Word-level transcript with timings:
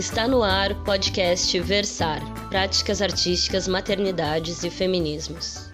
Está 0.00 0.26
no 0.26 0.42
ar 0.42 0.72
o 0.72 0.82
podcast 0.82 1.60
Versar 1.60 2.20
Práticas 2.48 3.02
Artísticas, 3.02 3.68
Maternidades 3.68 4.64
e 4.64 4.70
Feminismos. 4.70 5.70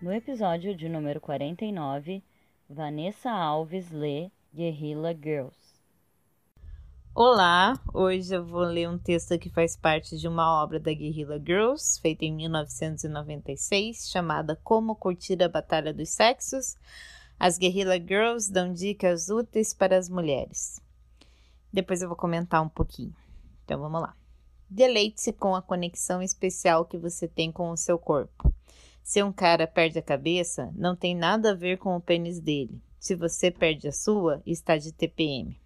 No 0.00 0.10
episódio 0.10 0.74
de 0.74 0.88
número 0.88 1.20
49, 1.20 2.24
Vanessa 2.66 3.30
Alves 3.30 3.90
lê 3.90 4.30
Guerrilla 4.54 5.12
Girls. 5.12 5.54
Olá, 7.14 7.78
hoje 7.92 8.34
eu 8.34 8.42
vou 8.42 8.62
ler 8.62 8.88
um 8.88 8.96
texto 8.96 9.38
que 9.38 9.50
faz 9.50 9.76
parte 9.76 10.16
de 10.16 10.26
uma 10.26 10.62
obra 10.62 10.80
da 10.80 10.94
Guerrilla 10.94 11.38
Girls, 11.38 12.00
feita 12.00 12.24
em 12.24 12.32
1996, 12.32 14.08
chamada 14.08 14.58
Como 14.64 14.96
Curtir 14.96 15.42
a 15.42 15.48
Batalha 15.50 15.92
dos 15.92 16.08
Sexos. 16.08 16.74
As 17.38 17.58
Guerrilla 17.58 17.98
Girls 17.98 18.50
dão 18.50 18.72
dicas 18.72 19.28
úteis 19.28 19.74
para 19.74 19.98
as 19.98 20.08
mulheres. 20.08 20.85
Depois 21.72 22.02
eu 22.02 22.08
vou 22.08 22.16
comentar 22.16 22.62
um 22.62 22.68
pouquinho. 22.68 23.14
Então 23.64 23.80
vamos 23.80 24.00
lá. 24.00 24.16
Deleite-se 24.68 25.32
com 25.32 25.54
a 25.54 25.62
conexão 25.62 26.20
especial 26.22 26.84
que 26.84 26.98
você 26.98 27.28
tem 27.28 27.52
com 27.52 27.70
o 27.70 27.76
seu 27.76 27.98
corpo. 27.98 28.52
Se 29.02 29.22
um 29.22 29.32
cara 29.32 29.66
perde 29.66 29.98
a 29.98 30.02
cabeça, 30.02 30.72
não 30.74 30.96
tem 30.96 31.14
nada 31.14 31.52
a 31.52 31.54
ver 31.54 31.78
com 31.78 31.94
o 31.94 32.00
pênis 32.00 32.40
dele. 32.40 32.82
Se 32.98 33.14
você 33.14 33.50
perde 33.50 33.86
a 33.86 33.92
sua, 33.92 34.42
está 34.44 34.76
de 34.76 34.92
TPM. 34.92 35.56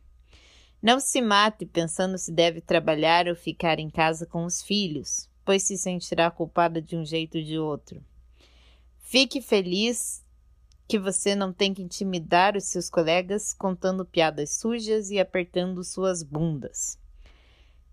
Não 0.82 1.00
se 1.00 1.22
mate 1.22 1.64
pensando 1.64 2.18
se 2.18 2.32
deve 2.32 2.60
trabalhar 2.60 3.28
ou 3.28 3.34
ficar 3.34 3.78
em 3.78 3.88
casa 3.88 4.26
com 4.26 4.44
os 4.44 4.62
filhos, 4.62 5.28
pois 5.44 5.62
se 5.62 5.78
sentirá 5.78 6.30
culpada 6.30 6.82
de 6.82 6.96
um 6.96 7.04
jeito 7.04 7.38
ou 7.38 7.44
de 7.44 7.58
outro. 7.58 8.04
Fique 8.98 9.40
feliz 9.40 10.22
que 10.90 10.98
você 10.98 11.36
não 11.36 11.52
tem 11.52 11.72
que 11.72 11.82
intimidar 11.82 12.56
os 12.56 12.64
seus 12.64 12.90
colegas 12.90 13.54
contando 13.54 14.04
piadas 14.04 14.58
sujas 14.58 15.08
e 15.12 15.20
apertando 15.20 15.84
suas 15.84 16.24
bundas. 16.24 16.98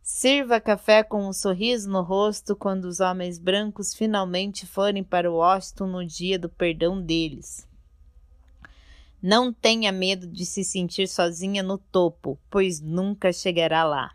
Sirva 0.02 0.60
café 0.60 1.04
com 1.04 1.28
um 1.28 1.32
sorriso 1.32 1.88
no 1.92 2.02
rosto 2.02 2.56
quando 2.56 2.86
os 2.86 3.00
homens 3.00 3.38
brancos 3.38 3.94
finalmente 3.94 4.66
forem 4.66 5.04
para 5.04 5.32
Washington 5.32 5.86
no 5.86 6.04
dia 6.04 6.40
do 6.40 6.50
perdão 6.50 7.00
deles. 7.00 7.68
Não 9.22 9.54
tenha 9.54 9.92
medo 9.92 10.26
de 10.26 10.44
se 10.44 10.64
sentir 10.64 11.08
sozinha 11.08 11.62
no 11.62 11.78
topo, 11.78 12.40
pois 12.50 12.82
nunca 12.82 13.32
chegará 13.32 13.84
lá. 13.84 14.12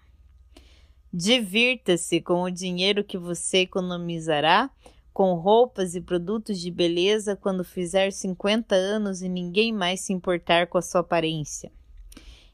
Divirta-se 1.13 2.21
com 2.21 2.43
o 2.43 2.51
dinheiro 2.51 3.05
que 3.05 3.17
você 3.17 3.59
economizará 3.59 4.69
com 5.13 5.35
roupas 5.35 5.95
e 5.95 6.01
produtos 6.01 6.61
de 6.61 6.71
beleza 6.71 7.37
quando 7.37 7.65
fizer 7.65 8.11
50 8.11 8.75
anos 8.75 9.23
e 9.23 9.29
ninguém 9.29 9.73
mais 9.73 10.01
se 10.01 10.13
importar 10.13 10.67
com 10.67 10.79
a 10.79 10.83
sua 10.83 11.03
aparência. 11.03 11.71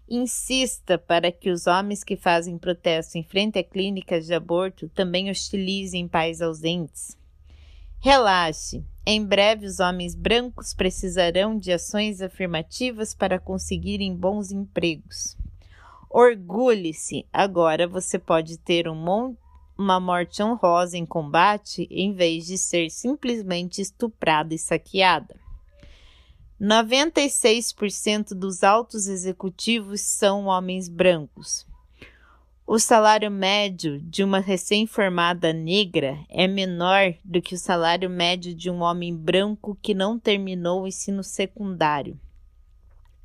Insista 0.08 0.96
para 0.96 1.30
que 1.30 1.50
os 1.50 1.66
homens 1.66 2.02
que 2.02 2.16
fazem 2.16 2.56
protesto 2.56 3.18
em 3.18 3.22
frente 3.22 3.58
a 3.58 3.64
clínicas 3.64 4.26
de 4.26 4.34
aborto 4.34 4.88
também 4.88 5.30
hostilizem 5.30 6.08
pais 6.08 6.40
ausentes. 6.40 7.16
Relaxe. 8.00 8.84
Em 9.04 9.24
breve, 9.24 9.66
os 9.66 9.80
homens 9.80 10.14
brancos 10.14 10.72
precisarão 10.72 11.58
de 11.58 11.72
ações 11.72 12.20
afirmativas 12.20 13.14
para 13.14 13.38
conseguirem 13.38 14.14
bons 14.14 14.50
empregos. 14.52 15.36
Orgulhe-se, 16.10 17.26
agora 17.32 17.86
você 17.86 18.18
pode 18.18 18.56
ter 18.58 18.88
um 18.88 18.94
monte 18.94 19.38
uma 19.78 20.00
morte 20.00 20.42
honrosa 20.42 20.98
em 20.98 21.06
combate 21.06 21.86
em 21.88 22.12
vez 22.12 22.46
de 22.46 22.58
ser 22.58 22.90
simplesmente 22.90 23.80
estuprada 23.80 24.52
e 24.52 24.58
saqueada. 24.58 25.36
96% 26.60 28.34
dos 28.34 28.64
altos 28.64 29.06
executivos 29.06 30.00
são 30.00 30.46
homens 30.46 30.88
brancos. 30.88 31.64
O 32.66 32.78
salário 32.78 33.30
médio 33.30 34.00
de 34.00 34.24
uma 34.24 34.40
recém-formada 34.40 35.52
negra 35.52 36.18
é 36.28 36.48
menor 36.48 37.14
do 37.24 37.40
que 37.40 37.54
o 37.54 37.58
salário 37.58 38.10
médio 38.10 38.52
de 38.54 38.68
um 38.68 38.82
homem 38.82 39.16
branco 39.16 39.78
que 39.80 39.94
não 39.94 40.18
terminou 40.18 40.82
o 40.82 40.86
ensino 40.88 41.22
secundário. 41.22 42.18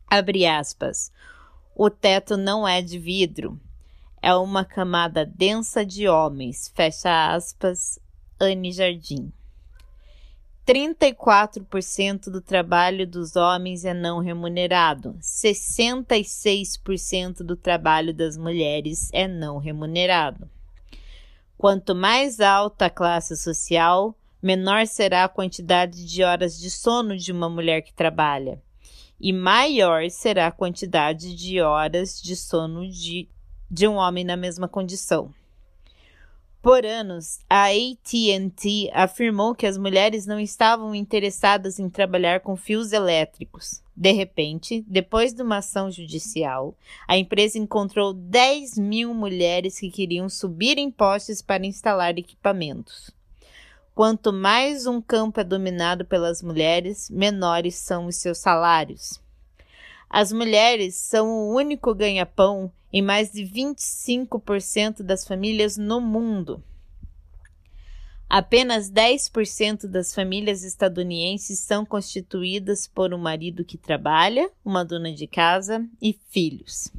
Abre 0.08 0.46
aspas. 0.46 1.12
O 1.76 1.90
teto 1.90 2.38
não 2.38 2.68
é 2.68 2.84
de 2.84 3.00
vidro, 3.00 3.60
é 4.24 4.34
uma 4.34 4.64
camada 4.64 5.26
densa 5.26 5.86
de 5.86 6.08
homens, 6.08 6.72
fecha 6.74 7.36
aspas, 7.36 8.00
Anne 8.40 8.72
Jardim. 8.72 9.34
34% 10.66 12.32
do 12.32 12.40
trabalho 12.40 13.06
dos 13.06 13.36
homens 13.36 13.84
é 13.84 13.94
não 13.94 14.20
remunerado, 14.20 15.18
66% 15.22 17.44
do 17.44 17.58
trabalho 17.58 18.14
das 18.14 18.38
mulheres 18.38 19.10
é 19.12 19.28
não 19.28 19.58
remunerado. 19.58 20.50
Quanto 21.58 21.94
mais 21.94 22.40
alta 22.40 22.86
a 22.86 22.90
classe 22.90 23.36
social, 23.36 24.18
menor 24.42 24.88
será 24.88 25.26
a 25.26 25.30
quantidade 25.30 26.06
de 26.06 26.24
horas 26.24 26.58
de 26.58 26.72
sono 26.72 27.18
de 27.18 27.34
uma 27.34 27.50
mulher 27.50 27.82
que 27.82 27.94
trabalha, 27.94 28.64
e 29.20 29.34
maior 29.34 30.10
será 30.10 30.48
a 30.48 30.52
quantidade 30.52 31.36
de 31.36 31.60
horas 31.60 32.22
de 32.22 32.38
sono 32.38 32.90
de 32.90 33.28
de 33.74 33.88
um 33.88 33.96
homem 33.96 34.24
na 34.24 34.38
mesma 34.38 34.68
condição. 34.68 35.34
Por 36.62 36.86
anos, 36.86 37.40
a 37.50 37.70
AT&T 37.70 38.92
afirmou 38.94 39.56
que 39.56 39.66
as 39.66 39.80
mulheres 39.80 40.28
não 40.28 40.40
estavam 40.40 40.94
interessadas 40.94 41.80
em 41.80 41.90
trabalhar 41.90 42.42
com 42.42 42.56
fios 42.56 42.94
elétricos. 42.94 43.82
De 43.98 44.12
repente, 44.12 44.86
depois 44.88 45.34
de 45.34 45.42
uma 45.42 45.58
ação 45.58 45.90
judicial, 45.90 46.76
a 47.08 47.18
empresa 47.18 47.58
encontrou 47.58 48.14
10 48.14 48.78
mil 48.78 49.12
mulheres 49.12 49.80
que 49.80 49.90
queriam 49.90 50.30
subir 50.30 50.78
em 50.78 50.92
postes 50.92 51.42
para 51.42 51.66
instalar 51.66 52.16
equipamentos. 52.20 53.10
Quanto 53.96 54.32
mais 54.32 54.86
um 54.86 55.02
campo 55.02 55.40
é 55.40 55.44
dominado 55.44 56.06
pelas 56.06 56.44
mulheres, 56.44 57.10
menores 57.10 57.74
são 57.74 58.06
os 58.06 58.18
seus 58.18 58.38
salários. 58.38 59.20
As 60.08 60.32
mulheres 60.32 60.94
são 60.94 61.28
o 61.28 61.56
único 61.56 61.94
ganha-pão 61.96 62.72
em 62.94 63.02
mais 63.02 63.32
de 63.32 63.42
25% 63.42 65.02
das 65.02 65.26
famílias 65.26 65.76
no 65.76 66.00
mundo. 66.00 66.64
Apenas 68.30 68.90
10% 68.90 69.88
das 69.88 70.14
famílias 70.14 70.64
estadunidenses 70.64 71.60
são 71.60 71.86
constituídas 71.86 72.88
por 72.88 73.14
um 73.14 73.18
marido 73.18 73.66
que 73.66 73.78
trabalha, 73.78 74.50
uma 74.64 74.86
dona 74.86 75.12
de 75.14 75.28
casa 75.28 75.86
e 76.02 76.18
filhos. 76.30 76.92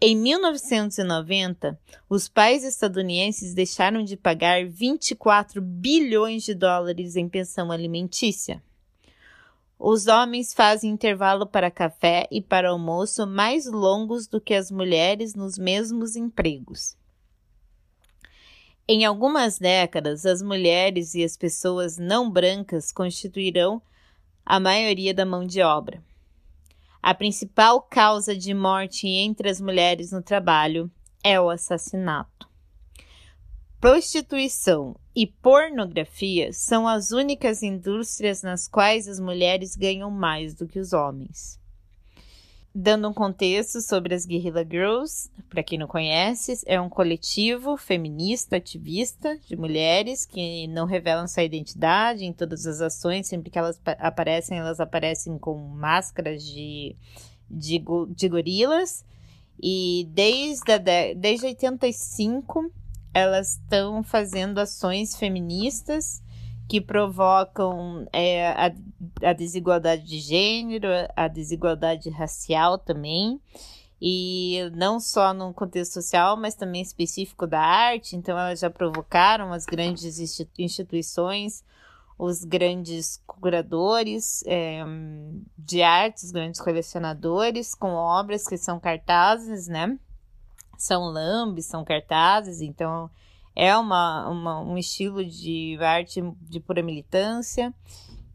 Em 0.00 0.14
1990, 0.14 1.78
os 2.08 2.28
pais 2.28 2.62
estadunidenses 2.64 3.54
deixaram 3.54 4.04
de 4.04 4.16
pagar 4.16 4.66
24 4.66 5.62
bilhões 5.62 6.42
de 6.42 6.54
dólares 6.54 7.16
em 7.16 7.28
pensão 7.28 7.72
alimentícia. 7.72 8.62
Os 9.78 10.06
homens 10.06 10.54
fazem 10.54 10.90
intervalo 10.90 11.46
para 11.46 11.70
café 11.70 12.26
e 12.30 12.40
para 12.40 12.70
almoço 12.70 13.26
mais 13.26 13.66
longos 13.66 14.26
do 14.26 14.40
que 14.40 14.54
as 14.54 14.70
mulheres 14.70 15.34
nos 15.34 15.58
mesmos 15.58 16.16
empregos. 16.16 16.96
Em 18.88 19.04
algumas 19.04 19.58
décadas, 19.58 20.24
as 20.24 20.40
mulheres 20.40 21.14
e 21.14 21.22
as 21.22 21.36
pessoas 21.36 21.98
não 21.98 22.30
brancas 22.30 22.90
constituirão 22.90 23.82
a 24.44 24.58
maioria 24.58 25.12
da 25.12 25.26
mão 25.26 25.44
de 25.44 25.60
obra. 25.60 26.02
A 27.02 27.12
principal 27.12 27.82
causa 27.82 28.36
de 28.36 28.54
morte 28.54 29.06
entre 29.06 29.50
as 29.50 29.60
mulheres 29.60 30.10
no 30.10 30.22
trabalho 30.22 30.90
é 31.22 31.40
o 31.40 31.50
assassinato. 31.50 32.48
Prostituição 33.80 34.96
e 35.16 35.26
pornografia 35.26 36.52
são 36.52 36.86
as 36.86 37.10
únicas 37.10 37.62
indústrias 37.62 38.42
nas 38.42 38.68
quais 38.68 39.08
as 39.08 39.18
mulheres 39.18 39.74
ganham 39.74 40.10
mais 40.10 40.54
do 40.54 40.68
que 40.68 40.78
os 40.78 40.92
homens. 40.92 41.58
Dando 42.74 43.08
um 43.08 43.14
contexto 43.14 43.80
sobre 43.80 44.14
as 44.14 44.26
Guerrilla 44.26 44.62
Girls, 44.62 45.30
para 45.48 45.62
quem 45.62 45.78
não 45.78 45.86
conhece, 45.86 46.60
é 46.66 46.78
um 46.78 46.90
coletivo 46.90 47.78
feminista 47.78 48.56
ativista 48.56 49.38
de 49.48 49.56
mulheres 49.56 50.26
que 50.26 50.66
não 50.66 50.84
revelam 50.84 51.26
sua 51.26 51.44
identidade 51.44 52.26
em 52.26 52.34
todas 52.34 52.66
as 52.66 52.82
ações, 52.82 53.26
sempre 53.26 53.48
que 53.48 53.58
elas 53.58 53.80
aparecem, 53.98 54.58
elas 54.58 54.80
aparecem 54.80 55.38
com 55.38 55.56
máscaras 55.56 56.44
de, 56.44 56.94
de, 57.50 57.82
de 58.10 58.28
gorilas. 58.28 59.02
E 59.58 60.06
desde, 60.10 60.70
a, 60.70 60.78
desde 61.16 61.46
85 61.46 62.70
elas 63.16 63.52
estão 63.52 64.02
fazendo 64.02 64.58
ações 64.58 65.16
feministas 65.16 66.22
que 66.68 66.82
provocam 66.82 68.06
é, 68.12 68.48
a, 68.48 68.70
a, 69.30 69.32
desigualdade 69.32 70.04
de 70.04 70.20
gênero, 70.20 70.88
a 71.16 71.26
desigualdade 71.26 72.10
racial 72.10 72.76
também, 72.76 73.40
e 73.98 74.70
não 74.74 75.00
só 75.00 75.32
no 75.32 75.54
contexto 75.54 75.94
social, 75.94 76.36
mas 76.36 76.54
também 76.54 76.82
específico 76.82 77.46
da 77.46 77.58
arte. 77.58 78.16
Então, 78.16 78.38
elas 78.38 78.60
já 78.60 78.68
provocaram 78.68 79.50
as 79.50 79.64
grandes 79.64 80.20
instituições, 80.58 81.64
os 82.18 82.44
grandes 82.44 83.22
curadores 83.26 84.44
é, 84.46 84.84
de 85.56 85.80
artes, 85.80 86.30
grandes 86.30 86.60
colecionadores, 86.60 87.74
com 87.74 87.92
obras 87.92 88.46
que 88.46 88.58
são 88.58 88.78
cartazes, 88.78 89.68
né? 89.68 89.98
São 90.78 91.04
lambes, 91.04 91.66
são 91.66 91.84
cartazes, 91.84 92.60
então 92.60 93.10
é 93.54 93.76
uma, 93.76 94.28
uma, 94.28 94.60
um 94.60 94.76
estilo 94.76 95.24
de 95.24 95.78
arte 95.80 96.22
de 96.42 96.60
pura 96.60 96.82
militância. 96.82 97.72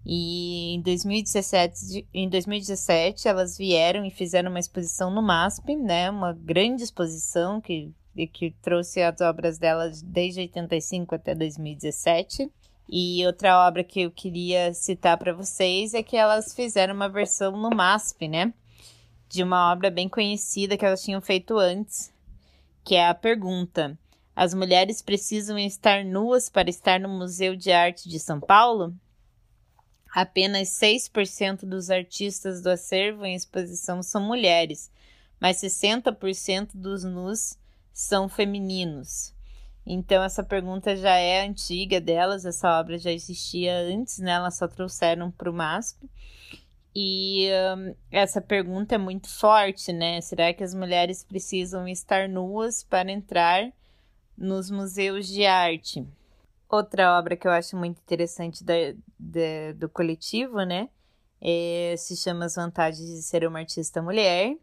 E 0.03 0.73
em 0.73 0.81
2017, 0.81 2.07
em 2.11 2.27
2017 2.27 3.27
elas 3.27 3.55
vieram 3.55 4.03
e 4.03 4.09
fizeram 4.09 4.49
uma 4.49 4.59
exposição 4.59 5.11
no 5.11 5.21
MASP, 5.21 5.75
né? 5.75 6.09
Uma 6.09 6.33
grande 6.33 6.83
exposição 6.83 7.61
que, 7.61 7.93
que 8.33 8.49
trouxe 8.63 9.01
as 9.03 9.21
obras 9.21 9.59
delas 9.59 10.01
desde 10.01 10.39
85 10.39 11.13
até 11.13 11.35
2017. 11.35 12.51
E 12.89 13.25
outra 13.27 13.67
obra 13.67 13.83
que 13.83 14.01
eu 14.01 14.11
queria 14.11 14.73
citar 14.73 15.17
para 15.17 15.33
vocês 15.33 15.94
é 15.94 16.01
que 16.01 16.17
elas 16.17 16.53
fizeram 16.53 16.95
uma 16.95 17.07
versão 17.07 17.55
no 17.55 17.69
MASP, 17.69 18.27
né? 18.27 18.51
De 19.29 19.44
uma 19.44 19.71
obra 19.71 19.91
bem 19.91 20.09
conhecida 20.09 20.75
que 20.75 20.83
elas 20.83 21.03
tinham 21.03 21.21
feito 21.21 21.57
antes, 21.59 22.11
que 22.83 22.95
é 22.95 23.07
a 23.07 23.13
pergunta: 23.13 23.98
As 24.36 24.54
mulheres 24.54 25.01
precisam 25.01 25.57
estar 25.57 26.04
nuas 26.04 26.50
para 26.50 26.69
estar 26.69 27.00
no 27.00 27.10
Museu 27.10 27.56
de 27.56 27.72
Arte 27.72 28.10
de 28.10 28.19
São 28.19 28.39
Paulo? 28.39 28.94
Apenas 30.13 30.69
6% 30.69 31.66
dos 31.66 31.89
artistas 31.89 32.62
do 32.62 32.69
acervo 32.69 33.25
em 33.25 33.33
exposição 33.33 34.04
são 34.04 34.22
mulheres, 34.22 34.92
mas 35.39 35.57
60% 35.57 36.72
dos 36.74 37.04
nus 37.06 37.57
são 37.94 38.28
femininos. 38.28 39.33
Então, 39.86 40.22
essa 40.22 40.44
pergunta 40.44 40.95
já 40.95 41.16
é 41.16 41.45
antiga 41.45 42.00
delas, 42.00 42.45
essa 42.45 42.80
obra 42.80 42.98
já 42.98 43.12
existia 43.12 43.75
antes, 43.78 44.19
né? 44.19 44.31
Elas 44.31 44.57
só 44.57 44.68
trouxeram 44.68 45.31
para 45.31 45.50
o 45.50 45.54
MASP. 45.54 46.10
E 46.93 47.47
um, 47.77 47.95
essa 48.11 48.41
pergunta 48.41 48.95
é 48.95 48.97
muito 48.97 49.29
forte, 49.29 49.93
né? 49.93 50.19
Será 50.21 50.53
que 50.53 50.63
as 50.63 50.73
mulheres 50.73 51.23
precisam 51.23 51.88
estar 51.88 52.27
nuas 52.27 52.83
para 52.83 53.11
entrar 53.11 53.71
nos 54.38 54.69
museus 54.69 55.27
de 55.27 55.45
arte? 55.45 56.05
Outra 56.67 57.17
obra 57.17 57.38
que 57.38 57.47
eu 57.47 57.51
acho 57.51 57.77
muito 57.77 57.99
interessante 57.99 58.63
da, 58.63 58.73
da, 59.17 59.73
do 59.75 59.89
coletivo, 59.89 60.63
né? 60.63 60.89
É, 61.39 61.95
se 61.97 62.15
chama 62.15 62.45
As 62.45 62.55
Vantagens 62.55 63.09
de 63.09 63.21
Ser 63.23 63.47
uma 63.47 63.59
Artista 63.59 64.01
Mulher, 64.01 64.55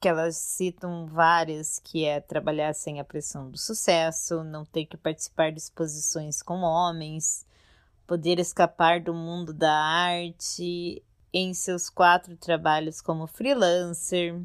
que 0.00 0.08
elas 0.08 0.36
citam 0.36 1.06
várias, 1.06 1.78
que 1.78 2.04
é 2.04 2.20
trabalhar 2.20 2.72
sem 2.74 3.00
a 3.00 3.04
pressão 3.04 3.50
do 3.50 3.58
sucesso, 3.58 4.44
não 4.44 4.64
ter 4.64 4.86
que 4.86 4.96
participar 4.96 5.50
de 5.50 5.58
exposições 5.58 6.40
com 6.40 6.60
homens, 6.60 7.46
poder 8.06 8.38
escapar 8.38 9.00
do 9.00 9.12
mundo 9.12 9.52
da 9.52 9.72
arte, 9.72 11.02
em 11.34 11.52
seus 11.52 11.90
quatro 11.90 12.36
trabalhos 12.36 13.00
como 13.00 13.26
freelancer, 13.26 14.40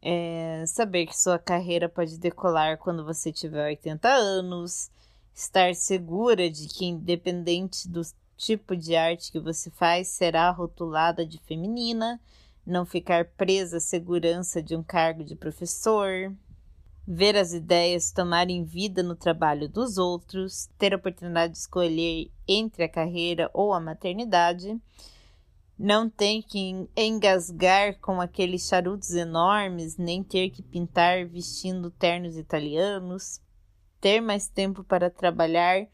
é, 0.00 0.64
saber 0.66 1.04
que 1.04 1.16
sua 1.16 1.38
carreira 1.38 1.90
pode 1.90 2.18
decolar 2.18 2.78
quando 2.78 3.04
você 3.04 3.30
tiver 3.30 3.66
80 3.66 4.08
anos, 4.08 4.90
estar 5.34 5.74
segura 5.74 6.48
de 6.48 6.68
que, 6.68 6.86
independente 6.86 7.86
do 7.86 8.00
tipo 8.34 8.74
de 8.74 8.96
arte 8.96 9.30
que 9.30 9.38
você 9.38 9.70
faz, 9.70 10.08
será 10.08 10.50
rotulada 10.50 11.26
de 11.26 11.38
feminina, 11.40 12.18
não 12.66 12.86
ficar 12.86 13.26
presa 13.36 13.76
à 13.76 13.80
segurança 13.80 14.62
de 14.62 14.74
um 14.74 14.82
cargo 14.82 15.22
de 15.22 15.36
professor, 15.36 16.32
ver 17.06 17.36
as 17.36 17.52
ideias 17.52 18.10
tomarem 18.10 18.64
vida 18.64 19.02
no 19.02 19.14
trabalho 19.14 19.68
dos 19.68 19.98
outros, 19.98 20.70
ter 20.78 20.94
a 20.94 20.96
oportunidade 20.96 21.52
de 21.52 21.58
escolher 21.58 22.30
entre 22.48 22.84
a 22.84 22.88
carreira 22.88 23.50
ou 23.52 23.74
a 23.74 23.80
maternidade 23.80 24.80
não 25.78 26.08
tem 26.08 26.40
que 26.40 26.88
engasgar 26.96 27.98
com 28.00 28.20
aqueles 28.20 28.66
charutos 28.66 29.10
enormes, 29.10 29.98
nem 29.98 30.22
ter 30.22 30.48
que 30.48 30.62
pintar 30.62 31.26
vestindo 31.26 31.90
ternos 31.90 32.36
italianos, 32.36 33.40
ter 34.00 34.20
mais 34.20 34.48
tempo 34.48 34.82
para 34.82 35.10
trabalhar 35.10 35.86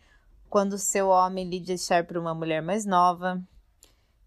quando 0.49 0.79
seu 0.79 1.09
homem 1.09 1.49
lhe 1.49 1.59
deixar 1.59 2.05
para 2.05 2.21
uma 2.21 2.35
mulher 2.35 2.63
mais 2.63 2.87
nova, 2.87 3.43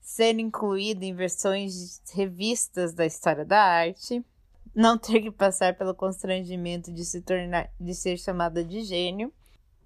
ser 0.02 0.38
incluído 0.40 1.04
em 1.04 1.14
versões 1.14 2.02
de 2.04 2.14
revistas 2.14 2.94
da 2.94 3.06
história 3.06 3.46
da 3.46 3.62
arte, 3.62 4.26
não 4.74 4.98
ter 4.98 5.22
que 5.22 5.32
passar 5.32 5.78
pelo 5.78 5.96
constrangimento 5.96 6.92
de 6.92 7.06
se 7.06 7.22
tornar 7.22 7.72
de 7.80 7.94
ser 7.96 8.18
chamada 8.18 8.62
de 8.62 8.82
gênio, 8.82 9.32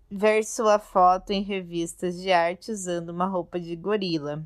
ver 0.10 0.44
sua 0.44 0.80
foto 0.80 1.32
em 1.32 1.44
revistas 1.44 2.20
de 2.20 2.32
arte 2.32 2.72
usando 2.72 3.10
uma 3.10 3.28
roupa 3.28 3.60
de 3.60 3.76
gorila 3.76 4.44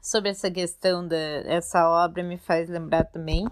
sobre 0.00 0.30
essa 0.30 0.50
questão 0.50 1.06
dessa 1.06 1.88
obra 1.88 2.22
me 2.22 2.38
faz 2.38 2.68
lembrar 2.68 3.04
também 3.04 3.46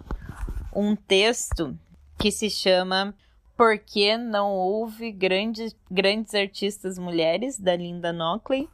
um 0.75 0.95
texto 0.95 1.77
que 2.17 2.31
se 2.31 2.49
chama 2.49 3.13
Por 3.55 3.77
que 3.77 4.17
não 4.17 4.51
houve 4.51 5.11
grandes, 5.11 5.75
grandes 5.89 6.33
artistas 6.33 6.97
mulheres, 6.97 7.57
da 7.57 7.75
Linda 7.75 8.11
Nockley, 8.11 8.67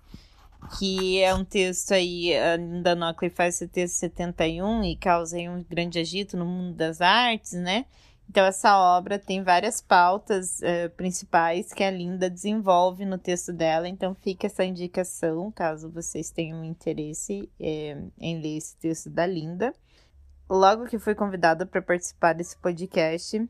que 0.77 1.21
é 1.21 1.33
um 1.33 1.45
texto 1.45 1.93
aí, 1.93 2.35
a 2.35 2.57
Linda 2.57 2.95
Nockley 2.95 3.29
faz 3.29 3.55
esse 3.55 3.67
texto 3.67 3.95
em 3.95 4.09
71 4.09 4.83
e 4.83 4.95
causa 4.95 5.37
um 5.37 5.63
grande 5.63 5.99
agito 5.99 6.35
no 6.35 6.45
mundo 6.45 6.75
das 6.75 7.01
artes, 7.01 7.53
né? 7.53 7.85
Então, 8.29 8.43
essa 8.43 8.77
obra 8.77 9.17
tem 9.17 9.43
várias 9.43 9.81
pautas 9.81 10.59
uh, 10.59 10.89
principais 10.97 11.71
que 11.71 11.83
a 11.83 11.91
Linda 11.91 12.29
desenvolve 12.29 13.05
no 13.05 13.17
texto 13.17 13.53
dela. 13.53 13.87
Então, 13.87 14.15
fica 14.15 14.47
essa 14.47 14.65
indicação, 14.65 15.51
caso 15.51 15.89
vocês 15.89 16.31
tenham 16.31 16.63
interesse 16.63 17.49
é, 17.59 17.97
em 18.19 18.41
ler 18.41 18.57
esse 18.57 18.75
texto 18.77 19.09
da 19.09 19.25
Linda. 19.25 19.73
Logo 20.49 20.85
que 20.85 20.99
fui 20.99 21.15
convidada 21.15 21.65
para 21.65 21.81
participar 21.81 22.33
desse 22.33 22.57
podcast, 22.57 23.47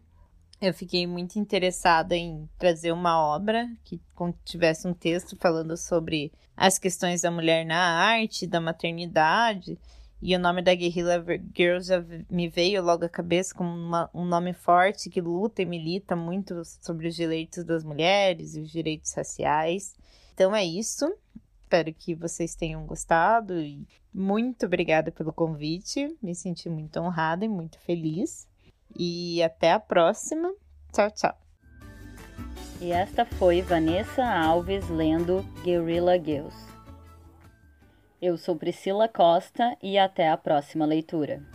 eu 0.61 0.73
fiquei 0.73 1.05
muito 1.05 1.37
interessada 1.37 2.15
em 2.15 2.49
trazer 2.57 2.91
uma 2.91 3.19
obra 3.19 3.69
que 3.83 3.99
tivesse 4.43 4.87
um 4.87 4.93
texto 4.93 5.35
falando 5.37 5.75
sobre 5.75 6.31
as 6.55 6.79
questões 6.79 7.21
da 7.21 7.31
mulher 7.31 7.65
na 7.65 7.77
arte, 7.77 8.47
da 8.47 8.61
maternidade 8.61 9.77
e 10.21 10.35
o 10.35 10.39
nome 10.39 10.61
da 10.61 10.73
Guerrilla 10.73 11.23
Girls 11.55 11.87
já 11.87 12.03
me 12.29 12.49
veio 12.49 12.81
logo 12.81 13.05
à 13.05 13.09
cabeça 13.09 13.53
como 13.53 13.69
uma, 13.69 14.09
um 14.13 14.25
nome 14.25 14.53
forte 14.53 15.09
que 15.09 15.21
luta 15.21 15.61
e 15.61 15.65
milita 15.65 16.15
muito 16.15 16.63
sobre 16.81 17.07
os 17.07 17.15
direitos 17.15 17.63
das 17.63 17.83
mulheres 17.83 18.55
e 18.55 18.61
os 18.61 18.71
direitos 18.71 19.13
raciais. 19.13 19.95
Então 20.33 20.55
é 20.55 20.65
isso. 20.65 21.13
Espero 21.61 21.93
que 21.93 22.15
vocês 22.15 22.55
tenham 22.55 22.85
gostado 22.85 23.59
e 23.59 23.85
muito 24.13 24.65
obrigada 24.65 25.11
pelo 25.11 25.33
convite. 25.33 26.15
Me 26.21 26.33
senti 26.33 26.69
muito 26.69 26.99
honrada 26.99 27.43
e 27.43 27.49
muito 27.49 27.77
feliz. 27.79 28.47
E 28.97 29.43
até 29.43 29.73
a 29.73 29.79
próxima. 29.79 30.53
Tchau, 30.93 31.11
tchau. 31.11 31.37
E 32.79 32.91
esta 32.91 33.25
foi 33.25 33.61
Vanessa 33.61 34.23
Alves 34.23 34.87
lendo 34.89 35.41
Guerrilla 35.63 36.17
Girls. 36.17 36.74
Eu 38.21 38.37
sou 38.37 38.55
Priscila 38.55 39.07
Costa 39.07 39.77
e 39.83 39.97
até 39.97 40.29
a 40.29 40.37
próxima 40.37 40.85
leitura. 40.85 41.54